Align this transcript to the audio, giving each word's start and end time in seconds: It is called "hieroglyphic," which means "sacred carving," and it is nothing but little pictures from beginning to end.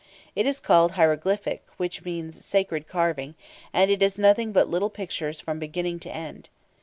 It 0.35 0.47
is 0.47 0.59
called 0.59 0.93
"hieroglyphic," 0.93 1.61
which 1.77 2.03
means 2.03 2.43
"sacred 2.43 2.87
carving," 2.87 3.35
and 3.71 3.91
it 3.91 4.01
is 4.01 4.17
nothing 4.17 4.51
but 4.51 4.67
little 4.67 4.89
pictures 4.89 5.39
from 5.39 5.59
beginning 5.59 5.99
to 5.99 6.09
end. 6.09 6.49